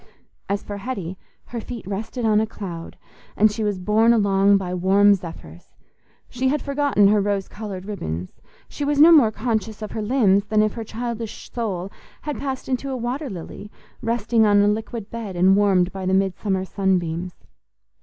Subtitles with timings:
[0.49, 1.15] As for Hetty,
[1.45, 2.97] her feet rested on a cloud,
[3.37, 5.75] and she was borne along by warm zephyrs;
[6.27, 10.45] she had forgotten her rose coloured ribbons; she was no more conscious of her limbs
[10.45, 11.91] than if her childish soul
[12.23, 13.69] had passed into a water lily,
[14.01, 17.35] resting on a liquid bed and warmed by the midsummer sun beams.